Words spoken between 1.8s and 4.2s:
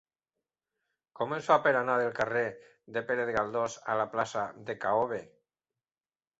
anar del carrer de Pérez Galdós a la